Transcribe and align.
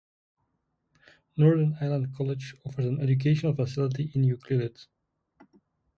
North 1.37 1.75
Island 1.79 2.15
College 2.15 2.55
offers 2.65 2.87
an 2.87 3.01
educational 3.01 3.53
facility 3.53 4.11
in 4.15 4.23
Ucluelet. 4.23 4.87